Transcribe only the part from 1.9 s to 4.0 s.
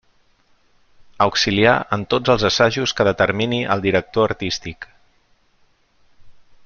en tots els assajos que determine el